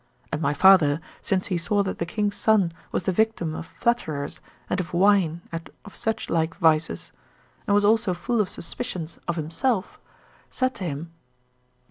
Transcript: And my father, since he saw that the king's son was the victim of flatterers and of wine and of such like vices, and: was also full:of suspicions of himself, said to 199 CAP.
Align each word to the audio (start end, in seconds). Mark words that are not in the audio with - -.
And 0.31 0.41
my 0.41 0.55
father, 0.55 0.99
since 1.21 1.45
he 1.45 1.59
saw 1.59 1.83
that 1.83 1.99
the 1.99 2.07
king's 2.07 2.33
son 2.35 2.71
was 2.91 3.03
the 3.03 3.11
victim 3.11 3.53
of 3.53 3.67
flatterers 3.67 4.39
and 4.67 4.79
of 4.79 4.95
wine 4.95 5.41
and 5.51 5.69
of 5.85 5.95
such 5.95 6.27
like 6.27 6.55
vices, 6.55 7.11
and: 7.67 7.75
was 7.75 7.85
also 7.85 8.15
full:of 8.15 8.49
suspicions 8.49 9.19
of 9.27 9.35
himself, 9.35 9.99
said 10.49 10.73
to 10.73 10.83
199 10.85 11.05
CAP. 11.05 11.17